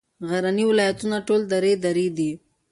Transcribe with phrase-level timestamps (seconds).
[0.29, 2.31] غرني ولایتونه ټول درې درې دي.